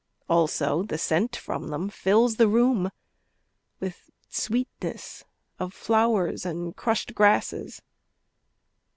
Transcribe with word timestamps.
Also 0.27 0.81
the 0.81 0.97
scent 0.97 1.35
from 1.35 1.67
them 1.67 1.87
fills 1.87 2.37
the 2.37 2.47
room 2.47 2.89
With 3.79 4.09
sweetness 4.29 5.25
of 5.59 5.75
flowers 5.75 6.43
and 6.43 6.75
crushed 6.75 7.13
grasses. 7.13 7.83